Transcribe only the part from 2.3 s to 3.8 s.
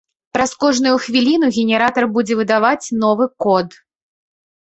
выдаваць новы код.